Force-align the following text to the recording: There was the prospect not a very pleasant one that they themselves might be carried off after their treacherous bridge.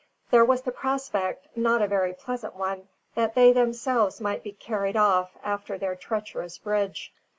There 0.31 0.43
was 0.43 0.63
the 0.63 0.71
prospect 0.71 1.55
not 1.55 1.83
a 1.83 1.87
very 1.87 2.11
pleasant 2.11 2.55
one 2.55 2.87
that 3.13 3.35
they 3.35 3.51
themselves 3.53 4.19
might 4.19 4.41
be 4.41 4.51
carried 4.53 4.97
off 4.97 5.29
after 5.43 5.77
their 5.77 5.95
treacherous 5.95 6.57
bridge. 6.57 7.13